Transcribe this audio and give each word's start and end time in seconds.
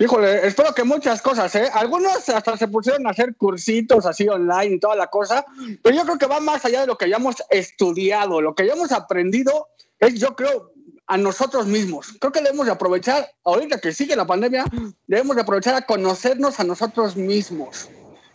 Híjole, 0.00 0.46
espero 0.46 0.72
que 0.74 0.84
muchas 0.84 1.20
cosas, 1.20 1.52
¿eh? 1.56 1.68
Algunos 1.72 2.28
hasta 2.28 2.56
se 2.56 2.68
pusieron 2.68 3.04
a 3.06 3.10
hacer 3.10 3.34
cursitos 3.34 4.06
así 4.06 4.28
online 4.28 4.76
y 4.76 4.78
toda 4.78 4.94
la 4.94 5.08
cosa, 5.08 5.44
pero 5.82 5.96
yo 5.96 6.04
creo 6.04 6.18
que 6.18 6.26
va 6.26 6.38
más 6.38 6.64
allá 6.64 6.82
de 6.82 6.86
lo 6.86 6.96
que 6.96 7.06
hayamos 7.06 7.36
estudiado, 7.50 8.40
lo 8.40 8.54
que 8.54 8.62
hayamos 8.62 8.92
aprendido 8.92 9.66
es, 9.98 10.14
yo 10.14 10.36
creo, 10.36 10.70
a 11.08 11.16
nosotros 11.16 11.66
mismos. 11.66 12.14
Creo 12.20 12.30
que 12.30 12.42
debemos 12.42 12.66
de 12.66 12.72
aprovechar, 12.72 13.28
ahorita 13.42 13.80
que 13.80 13.92
sigue 13.92 14.14
la 14.14 14.26
pandemia, 14.26 14.64
debemos 15.08 15.34
de 15.34 15.42
aprovechar 15.42 15.74
a 15.74 15.82
conocernos 15.82 16.60
a 16.60 16.64
nosotros 16.64 17.16
mismos 17.16 17.88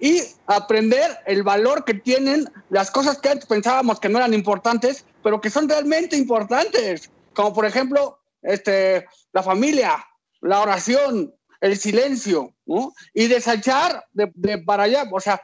y 0.00 0.22
aprender 0.46 1.18
el 1.26 1.44
valor 1.44 1.84
que 1.84 1.94
tienen 1.94 2.50
las 2.68 2.90
cosas 2.90 3.18
que 3.18 3.28
antes 3.28 3.46
pensábamos 3.46 4.00
que 4.00 4.08
no 4.08 4.18
eran 4.18 4.34
importantes, 4.34 5.04
pero 5.22 5.40
que 5.40 5.50
son 5.50 5.68
realmente 5.68 6.16
importantes, 6.16 7.10
como 7.32 7.52
por 7.52 7.64
ejemplo 7.64 8.18
este, 8.42 9.06
la 9.32 9.42
familia, 9.42 10.04
la 10.40 10.60
oración, 10.60 11.32
el 11.60 11.76
silencio, 11.76 12.54
¿no? 12.66 12.92
Y 13.12 13.26
desechar 13.26 14.04
de, 14.12 14.30
de, 14.34 14.58
para 14.58 14.84
allá, 14.84 15.04
o 15.10 15.20
sea, 15.20 15.40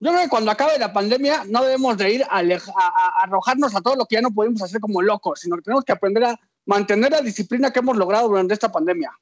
yo 0.00 0.10
creo 0.10 0.22
que 0.22 0.28
cuando 0.28 0.50
acabe 0.50 0.78
la 0.78 0.92
pandemia 0.92 1.44
no 1.48 1.62
debemos 1.62 1.96
de 1.96 2.12
ir 2.12 2.24
a, 2.24 2.40
a, 2.40 3.22
arrojarnos 3.22 3.74
a 3.76 3.80
todo 3.80 3.94
lo 3.94 4.04
que 4.06 4.16
ya 4.16 4.20
no 4.20 4.32
podemos 4.32 4.60
hacer 4.60 4.80
como 4.80 5.00
locos, 5.00 5.40
sino 5.40 5.56
que 5.56 5.62
tenemos 5.62 5.84
que 5.84 5.92
aprender 5.92 6.24
a 6.24 6.40
mantener 6.66 7.12
la 7.12 7.20
disciplina 7.20 7.70
que 7.70 7.78
hemos 7.78 7.96
logrado 7.96 8.28
durante 8.28 8.54
esta 8.54 8.72
pandemia. 8.72 9.12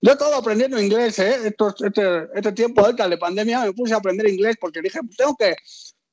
Yo 0.00 0.10
he 0.10 0.12
estado 0.12 0.36
aprendiendo 0.36 0.80
inglés, 0.80 1.18
¿eh? 1.18 1.38
este, 1.46 2.28
este 2.34 2.52
tiempo 2.52 2.86
de 2.92 3.16
pandemia 3.16 3.60
me 3.60 3.72
puse 3.72 3.94
a 3.94 3.96
aprender 3.96 4.28
inglés 4.28 4.56
porque 4.60 4.82
dije, 4.82 5.00
pues 5.02 5.16
tengo 5.16 5.34
que 5.34 5.56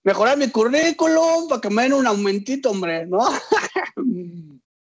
mejorar 0.03 0.37
mi 0.37 0.49
currículum 0.49 1.47
para 1.49 1.61
que 1.61 1.69
me 1.69 1.83
den 1.83 1.93
un 1.93 2.07
aumentito, 2.07 2.71
hombre, 2.71 3.05
¿no? 3.05 3.19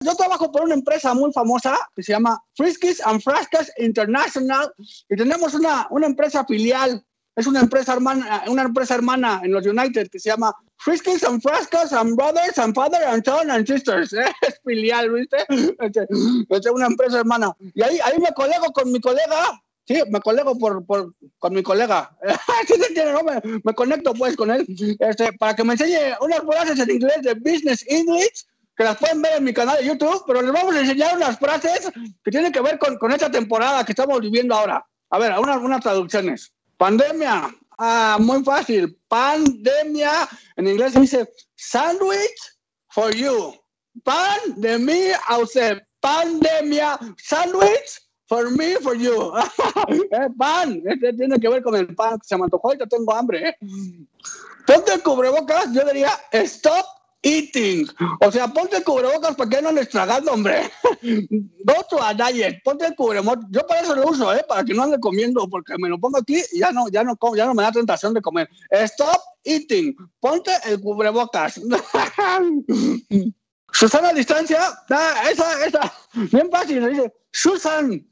Yo 0.05 0.15
trabajo 0.15 0.51
por 0.51 0.61
una 0.61 0.75
empresa 0.75 1.15
muy 1.15 1.33
famosa 1.33 1.77
que 1.95 2.03
se 2.03 2.11
llama 2.11 2.39
Friskies 2.53 3.01
and 3.01 3.21
Frascas 3.21 3.71
International 3.79 4.71
y 5.09 5.15
tenemos 5.15 5.55
una, 5.55 5.87
una 5.89 6.05
empresa 6.05 6.45
filial, 6.45 7.03
es 7.35 7.47
una 7.47 7.61
empresa 7.61 7.93
hermana, 7.93 8.43
una 8.47 8.61
empresa 8.61 8.93
hermana 8.93 9.41
en 9.43 9.51
los 9.51 9.65
United 9.65 10.07
que 10.11 10.19
se 10.19 10.29
llama 10.29 10.53
Friskies 10.77 11.23
and 11.23 11.41
Frascas 11.41 11.91
and 11.91 12.15
Brothers 12.15 12.59
and 12.59 12.75
Father 12.75 13.03
and 13.03 13.25
Son 13.25 13.49
and 13.49 13.65
Sisters. 13.65 14.13
¿eh? 14.13 14.31
Es 14.47 14.61
filial, 14.63 15.11
¿viste? 15.11 15.37
Este, 15.79 16.07
es 16.49 16.71
una 16.71 16.85
empresa 16.85 17.19
hermana. 17.19 17.51
Y 17.73 17.81
ahí, 17.81 17.99
ahí 18.03 18.19
me 18.19 18.31
colego 18.33 18.71
con 18.73 18.91
mi 18.91 19.01
colega 19.01 19.59
Sí, 19.87 20.01
me 20.09 20.19
colego 20.19 20.57
por, 20.57 20.83
por, 20.85 21.13
con 21.37 21.53
mi 21.53 21.61
colega. 21.61 22.17
¿Sí 22.67 22.73
entiende, 22.73 23.13
no? 23.13 23.23
Me, 23.23 23.61
me, 23.63 23.73
conecto 23.75 24.15
pues 24.15 24.35
con 24.35 24.49
él 24.49 24.65
este, 24.99 25.31
para 25.33 25.55
que 25.55 25.63
me 25.63 25.73
enseñe 25.73 26.15
unas 26.21 26.39
frases 26.39 26.79
en 26.79 26.89
inglés 26.89 27.21
de 27.21 27.35
Business 27.35 27.85
English 27.87 28.47
que 28.75 28.83
las 28.83 28.97
pueden 28.97 29.21
ver 29.21 29.37
en 29.37 29.43
mi 29.43 29.53
canal 29.53 29.77
de 29.77 29.85
YouTube, 29.85 30.23
pero 30.27 30.41
les 30.41 30.51
vamos 30.51 30.75
a 30.75 30.81
enseñar 30.81 31.15
unas 31.15 31.39
frases 31.39 31.89
que 32.23 32.31
tienen 32.31 32.51
que 32.51 32.61
ver 32.61 32.77
con, 32.77 32.97
con 32.97 33.11
esta 33.11 33.31
temporada 33.31 33.85
que 33.85 33.93
estamos 33.93 34.19
viviendo 34.19 34.53
ahora. 34.55 34.85
A 35.09 35.19
ver, 35.19 35.31
algunas, 35.31 35.55
algunas 35.55 35.81
traducciones. 35.81 36.53
Pandemia. 36.77 37.55
Ah, 37.77 38.17
muy 38.19 38.43
fácil. 38.43 38.97
Pandemia. 39.07 40.27
En 40.57 40.67
inglés 40.67 40.93
se 40.93 40.99
dice 41.01 41.29
sandwich 41.55 42.57
for 42.89 43.13
you. 43.13 43.53
Pandemia, 44.03 45.19
usted. 45.41 45.81
Pandemia. 46.01 46.99
Sandwich 47.17 48.01
for 48.27 48.51
me, 48.51 48.75
for 48.81 48.95
you. 48.95 49.31
eh, 50.11 50.29
pan. 50.37 50.81
Este 50.85 51.13
tiene 51.13 51.39
que 51.39 51.49
ver 51.49 51.63
con 51.63 51.75
el 51.75 51.95
pan. 51.95 52.19
Se 52.23 52.35
me 52.37 52.43
antojó 52.43 52.73
y 52.73 52.77
tengo 52.77 53.13
hambre. 53.13 53.49
¿eh? 53.49 53.57
Ponte 54.65 54.93
el 54.93 55.01
cubrebocas. 55.01 55.71
Yo 55.71 55.85
diría 55.85 56.11
stop 56.31 56.85
eating. 57.25 57.87
O 58.21 58.31
sea, 58.31 58.47
ponte 58.47 58.77
el 58.77 58.83
cubrebocas 58.83 59.35
para 59.35 59.49
que 59.49 59.61
no 59.61 59.71
les 59.71 59.89
tragando, 59.89 60.31
hombre. 60.31 60.71
Go 61.01 61.73
to 61.89 62.01
a 62.01 62.13
diet, 62.13 62.61
ponte 62.63 62.85
el 62.85 62.95
cubrebocas. 62.95 63.45
Yo 63.49 63.65
para 63.67 63.81
eso 63.81 63.95
lo 63.95 64.07
uso, 64.07 64.33
¿eh? 64.33 64.45
Para 64.47 64.63
que 64.63 64.73
no 64.73 64.83
ande 64.83 64.99
comiendo, 64.99 65.49
porque 65.49 65.73
me 65.77 65.89
lo 65.89 65.99
pongo 65.99 66.19
aquí 66.19 66.41
y 66.53 66.59
ya 66.59 66.71
no, 66.71 66.87
ya 66.89 67.03
no, 67.03 67.17
ya 67.35 67.45
no 67.45 67.53
me 67.53 67.63
da 67.63 67.71
tentación 67.71 68.13
de 68.13 68.21
comer. 68.21 68.47
Stop 68.69 69.19
eating. 69.43 69.95
Ponte 70.19 70.51
el 70.65 70.79
cubrebocas. 70.79 71.59
Susana 73.73 74.09
a 74.09 74.13
distancia, 74.13 74.57
ah, 74.89 75.23
esa, 75.29 75.65
esa, 75.65 75.93
bien 76.31 76.49
fácil, 76.49 77.11
Susan, 77.33 78.07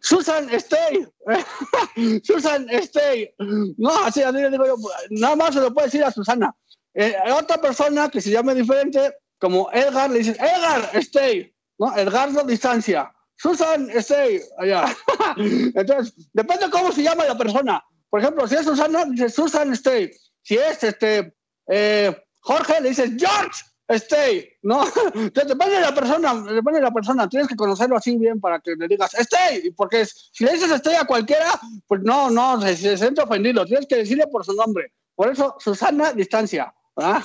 Susan, 0.00 0.48
stay. 0.54 1.06
Susan, 2.24 2.66
stay. 2.70 3.30
No, 3.76 3.90
así, 4.04 4.22
así 4.22 4.38
digo 4.38 4.64
yo, 4.64 4.76
nada 5.10 5.36
más 5.36 5.52
se 5.52 5.60
lo 5.60 5.72
puede 5.74 5.88
decir 5.88 6.02
a 6.02 6.10
Susana. 6.10 6.56
Eh, 6.94 7.16
otra 7.32 7.58
persona 7.58 8.08
que 8.10 8.20
se 8.20 8.30
llame 8.30 8.54
diferente, 8.54 9.14
como 9.38 9.70
Edgar, 9.72 10.10
le 10.10 10.18
dicen, 10.18 10.36
Edgar, 10.36 10.90
stay, 10.94 11.52
¿no? 11.78 11.96
Edgardo, 11.96 12.44
distancia. 12.44 13.12
Susan, 13.36 13.90
stay, 13.90 14.40
allá. 14.58 14.94
Entonces, 15.36 16.14
depende 16.32 16.70
cómo 16.70 16.92
se 16.92 17.02
llama 17.02 17.24
la 17.24 17.36
persona. 17.36 17.82
Por 18.08 18.20
ejemplo, 18.20 18.46
si 18.46 18.54
es 18.54 18.64
Susana, 18.64 19.04
dice 19.06 19.28
Susan, 19.30 19.72
stay. 19.72 20.12
Si 20.42 20.56
es 20.56 20.84
este, 20.84 21.34
eh, 21.68 22.16
Jorge, 22.40 22.80
le 22.80 22.90
dices 22.90 23.10
George, 23.18 23.64
stay, 23.88 24.48
¿no? 24.62 24.84
Entonces, 25.14 25.48
depende 25.48 25.76
de 25.76 25.80
la 25.80 25.94
persona, 25.94 26.34
depende 26.34 26.78
de 26.78 26.84
la 26.84 26.92
persona. 26.92 27.28
Tienes 27.28 27.48
que 27.48 27.56
conocerlo 27.56 27.96
así 27.96 28.16
bien 28.16 28.40
para 28.40 28.60
que 28.60 28.76
le 28.76 28.86
digas 28.86 29.14
stay, 29.14 29.70
porque 29.72 30.06
si 30.06 30.44
le 30.44 30.52
dices 30.52 30.70
stay 30.70 30.94
a 30.94 31.04
cualquiera, 31.04 31.58
pues 31.88 32.02
no, 32.02 32.30
no, 32.30 32.60
se, 32.60 32.76
se 32.76 32.96
siente 32.96 33.22
ofendido. 33.22 33.64
Tienes 33.64 33.86
que 33.86 33.96
decirle 33.96 34.26
por 34.28 34.44
su 34.44 34.52
nombre. 34.54 34.92
Por 35.14 35.30
eso, 35.30 35.56
Susana, 35.58 36.12
distancia. 36.12 36.72
¿Ah? 36.96 37.22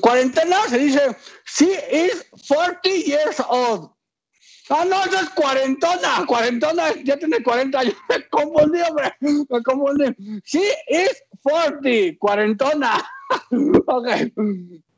Cuarentena 0.00 0.56
se 0.68 0.78
dice, 0.78 1.16
she 1.46 1.72
is 1.90 2.24
40 2.48 2.88
years 2.88 3.40
old. 3.48 3.90
Ah, 4.68 4.84
no, 4.84 5.00
eso 5.04 5.20
es 5.20 5.30
cuarentona. 5.30 6.26
Cuarentona 6.26 6.92
ya 7.04 7.16
tiene 7.16 7.42
40 7.42 7.78
años. 7.78 7.94
Me 8.08 8.28
confundí, 8.28 8.80
hombre. 8.82 9.14
Me 9.20 9.62
confundí. 9.62 10.42
She 10.44 10.62
is 10.88 11.22
40. 11.42 12.18
Cuarentona. 12.18 13.04
ok. 13.86 14.08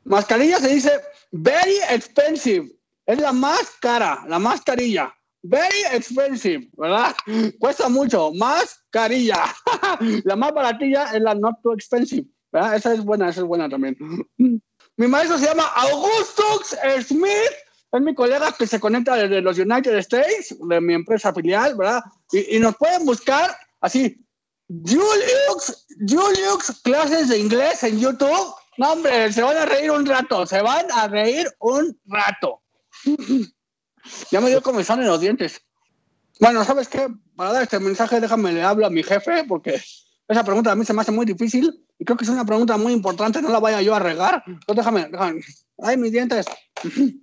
Mascarilla 0.05 0.59
se 0.59 0.69
dice 0.69 0.91
very 1.31 1.77
expensive. 1.89 2.67
Es 3.05 3.19
la 3.19 3.31
más 3.31 3.77
cara, 3.79 4.23
la 4.27 4.39
mascarilla. 4.39 5.13
Very 5.41 5.83
expensive, 5.93 6.67
¿verdad? 6.77 7.15
Cuesta 7.59 7.89
mucho. 7.89 8.31
Mascarilla. 8.33 9.43
la 10.23 10.35
más 10.35 10.51
baratilla 10.51 11.11
es 11.13 11.21
la 11.21 11.35
not 11.35 11.61
too 11.61 11.73
expensive. 11.73 12.27
¿Verdad? 12.51 12.75
Esa 12.75 12.93
es 12.93 13.03
buena, 13.03 13.29
esa 13.29 13.41
es 13.41 13.47
buena 13.47 13.69
también. 13.69 13.97
Mi 14.97 15.07
maestro 15.07 15.37
se 15.37 15.45
llama 15.45 15.65
Augustus 15.75 16.77
Smith. 17.07 17.53
Es 17.91 18.01
mi 18.01 18.13
colega 18.13 18.51
que 18.51 18.67
se 18.67 18.79
conecta 18.79 19.15
desde 19.15 19.41
los 19.41 19.57
United 19.57 19.95
States, 19.97 20.55
de 20.59 20.79
mi 20.79 20.93
empresa 20.93 21.33
filial, 21.33 21.75
¿verdad? 21.75 22.03
Y, 22.31 22.57
y 22.57 22.59
nos 22.59 22.75
pueden 22.75 23.03
buscar 23.03 23.49
así, 23.81 24.23
Julius, 24.67 25.87
Julius, 26.07 26.81
clases 26.83 27.29
de 27.29 27.39
inglés 27.39 27.81
en 27.83 27.99
YouTube. 27.99 28.53
No, 28.77 28.91
hombre, 28.91 29.33
se 29.33 29.41
van 29.41 29.57
a 29.57 29.65
reír 29.65 29.89
un 29.89 30.05
rato, 30.05 30.45
se 30.45 30.61
van 30.61 30.85
a 30.91 31.07
reír 31.07 31.49
un 31.59 31.99
rato. 32.05 32.61
ya 34.31 34.39
me 34.39 34.49
dio 34.49 34.61
comezón 34.61 35.01
en 35.01 35.07
los 35.07 35.19
dientes. 35.19 35.61
Bueno, 36.39 36.63
¿sabes 36.63 36.87
qué? 36.87 37.07
Para 37.35 37.53
dar 37.53 37.63
este 37.63 37.79
mensaje, 37.79 38.19
déjame 38.19 38.51
le 38.51 38.61
hablo 38.61 38.85
a 38.85 38.89
mi 38.91 39.01
jefe, 39.01 39.43
porque 39.45 39.81
esa 40.27 40.43
pregunta 40.43 40.71
a 40.71 40.75
mí 40.75 40.85
se 40.85 40.93
me 40.93 41.01
hace 41.01 41.11
muy 41.11 41.25
difícil 41.25 41.83
y 41.99 42.05
creo 42.05 42.17
que 42.17 42.23
es 42.23 42.29
una 42.29 42.45
pregunta 42.45 42.77
muy 42.77 42.93
importante, 42.93 43.41
no 43.41 43.49
la 43.49 43.59
vaya 43.59 43.81
yo 43.81 43.93
a 43.93 43.99
regar. 43.99 44.41
Entonces 44.47 44.77
déjame, 44.77 45.09
déjame. 45.11 45.41
Ay, 45.77 45.97
mis 45.97 46.13
dientes. 46.13 46.45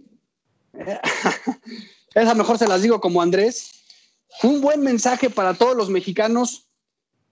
Esa 2.15 2.35
mejor 2.35 2.59
se 2.59 2.69
las 2.69 2.83
digo 2.83 3.01
como 3.01 3.23
Andrés. 3.23 3.71
Un 4.43 4.61
buen 4.61 4.83
mensaje 4.83 5.31
para 5.31 5.55
todos 5.55 5.75
los 5.75 5.89
mexicanos 5.89 6.69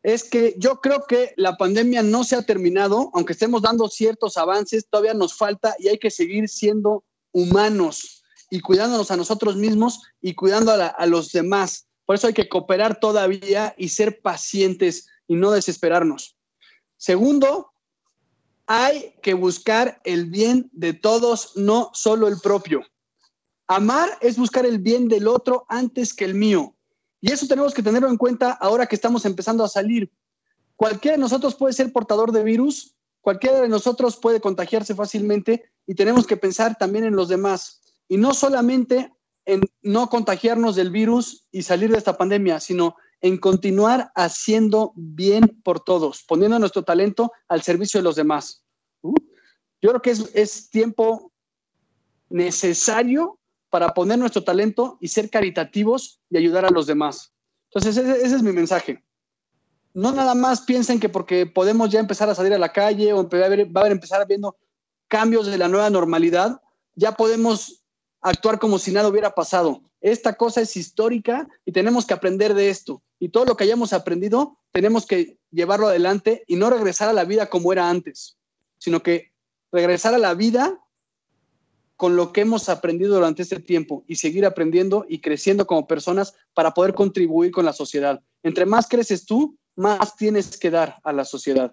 es 0.02 0.24
que 0.24 0.54
yo 0.58 0.80
creo 0.80 1.04
que 1.06 1.34
la 1.36 1.58
pandemia 1.58 2.02
no 2.02 2.24
se 2.24 2.36
ha 2.36 2.42
terminado, 2.42 3.10
aunque 3.12 3.34
estemos 3.34 3.60
dando 3.60 3.88
ciertos 3.88 4.38
avances, 4.38 4.86
todavía 4.88 5.12
nos 5.12 5.36
falta 5.36 5.76
y 5.78 5.88
hay 5.88 5.98
que 5.98 6.10
seguir 6.10 6.48
siendo 6.48 7.04
humanos 7.32 8.24
y 8.48 8.60
cuidándonos 8.60 9.10
a 9.10 9.16
nosotros 9.18 9.56
mismos 9.56 10.00
y 10.22 10.34
cuidando 10.34 10.72
a 10.72 11.06
los 11.06 11.30
demás. 11.32 11.88
Por 12.06 12.16
eso 12.16 12.26
hay 12.26 12.34
que 12.34 12.48
cooperar 12.48 13.00
todavía 13.00 13.74
y 13.76 13.90
ser 13.90 14.22
pacientes 14.22 15.06
y 15.26 15.36
no 15.36 15.50
desesperarnos. 15.50 16.33
Segundo, 17.04 17.70
hay 18.64 19.14
que 19.22 19.34
buscar 19.34 20.00
el 20.04 20.24
bien 20.24 20.70
de 20.72 20.94
todos, 20.94 21.54
no 21.54 21.90
solo 21.92 22.28
el 22.28 22.40
propio. 22.40 22.80
Amar 23.66 24.08
es 24.22 24.38
buscar 24.38 24.64
el 24.64 24.78
bien 24.78 25.08
del 25.08 25.28
otro 25.28 25.66
antes 25.68 26.14
que 26.14 26.24
el 26.24 26.34
mío. 26.34 26.74
Y 27.20 27.30
eso 27.30 27.46
tenemos 27.46 27.74
que 27.74 27.82
tenerlo 27.82 28.08
en 28.08 28.16
cuenta 28.16 28.52
ahora 28.52 28.86
que 28.86 28.94
estamos 28.94 29.26
empezando 29.26 29.62
a 29.62 29.68
salir. 29.68 30.10
Cualquiera 30.76 31.18
de 31.18 31.20
nosotros 31.20 31.54
puede 31.56 31.74
ser 31.74 31.92
portador 31.92 32.32
de 32.32 32.42
virus, 32.42 32.96
cualquiera 33.20 33.60
de 33.60 33.68
nosotros 33.68 34.16
puede 34.16 34.40
contagiarse 34.40 34.94
fácilmente 34.94 35.62
y 35.86 35.94
tenemos 35.96 36.26
que 36.26 36.38
pensar 36.38 36.78
también 36.78 37.04
en 37.04 37.16
los 37.16 37.28
demás. 37.28 37.82
Y 38.08 38.16
no 38.16 38.32
solamente 38.32 39.12
en 39.44 39.60
no 39.82 40.08
contagiarnos 40.08 40.74
del 40.74 40.90
virus 40.90 41.46
y 41.52 41.64
salir 41.64 41.90
de 41.90 41.98
esta 41.98 42.16
pandemia, 42.16 42.60
sino 42.60 42.96
en 43.24 43.38
continuar 43.38 44.12
haciendo 44.14 44.92
bien 44.96 45.58
por 45.64 45.80
todos, 45.80 46.22
poniendo 46.28 46.58
nuestro 46.58 46.82
talento 46.82 47.32
al 47.48 47.62
servicio 47.62 47.98
de 47.98 48.04
los 48.04 48.16
demás. 48.16 48.62
Uh, 49.00 49.14
yo 49.80 49.88
creo 49.88 50.02
que 50.02 50.10
es, 50.10 50.68
tiempo 50.68 51.32
necesario 52.28 53.40
para 53.70 53.94
poner 53.94 54.18
nuestro 54.18 54.44
talento 54.44 54.98
y 55.00 55.08
ser 55.08 55.30
caritativos 55.30 56.20
y 56.28 56.36
ayudar 56.36 56.66
a 56.66 56.70
los 56.70 56.86
demás. 56.86 57.32
Entonces, 57.70 57.96
ese, 57.96 58.36
es 58.36 58.42
mi 58.42 58.52
mensaje. 58.52 59.02
No 59.94 60.12
nada 60.12 60.34
más 60.34 60.60
piensen 60.60 61.00
que 61.00 61.08
porque 61.08 61.46
podemos 61.46 61.88
ya 61.88 62.00
empezar 62.00 62.28
a 62.28 62.34
salir 62.34 62.52
a 62.52 62.58
la 62.58 62.74
calle 62.74 63.14
o 63.14 63.26
va 63.26 63.46
a 63.46 63.48
va 63.48 63.86
a 63.86 63.90
empezar 63.90 64.26
viendo 64.28 64.54
cambios 65.08 65.46
de 65.46 65.56
la 65.56 65.68
nueva 65.68 65.88
normalidad, 65.88 66.60
ya 66.94 67.12
podemos 67.12 67.82
actuar 68.20 68.58
como 68.58 68.78
si 68.78 68.92
nada 68.92 69.08
hubiera 69.08 69.34
pasado. 69.34 69.80
Esta 70.04 70.34
cosa 70.34 70.60
es 70.60 70.76
histórica 70.76 71.48
y 71.64 71.72
tenemos 71.72 72.04
que 72.04 72.12
aprender 72.12 72.52
de 72.52 72.68
esto. 72.68 73.02
Y 73.18 73.30
todo 73.30 73.46
lo 73.46 73.56
que 73.56 73.64
hayamos 73.64 73.94
aprendido, 73.94 74.58
tenemos 74.70 75.06
que 75.06 75.38
llevarlo 75.50 75.86
adelante 75.86 76.44
y 76.46 76.56
no 76.56 76.68
regresar 76.68 77.08
a 77.08 77.14
la 77.14 77.24
vida 77.24 77.48
como 77.48 77.72
era 77.72 77.88
antes, 77.88 78.36
sino 78.76 79.02
que 79.02 79.32
regresar 79.72 80.12
a 80.12 80.18
la 80.18 80.34
vida 80.34 80.78
con 81.96 82.16
lo 82.16 82.34
que 82.34 82.42
hemos 82.42 82.68
aprendido 82.68 83.14
durante 83.14 83.40
este 83.40 83.60
tiempo 83.60 84.04
y 84.06 84.16
seguir 84.16 84.44
aprendiendo 84.44 85.06
y 85.08 85.22
creciendo 85.22 85.66
como 85.66 85.86
personas 85.86 86.34
para 86.52 86.74
poder 86.74 86.92
contribuir 86.92 87.50
con 87.50 87.64
la 87.64 87.72
sociedad. 87.72 88.20
Entre 88.42 88.66
más 88.66 88.86
creces 88.86 89.24
tú, 89.24 89.56
más 89.74 90.16
tienes 90.16 90.58
que 90.58 90.70
dar 90.70 90.98
a 91.02 91.14
la 91.14 91.24
sociedad. 91.24 91.72